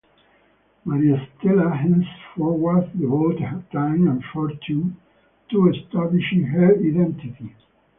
Maria 0.83 1.23
Stella 1.37 1.75
henceforward 1.77 2.91
devoted 2.99 3.41
her 3.41 3.63
time 3.71 4.07
and 4.07 4.23
fortune 4.33 4.97
to 5.51 5.69
establishing 5.69 6.41
her 6.41 6.73
identity. 6.73 7.55